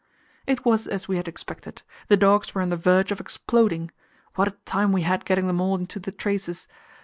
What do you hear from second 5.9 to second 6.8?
the traces!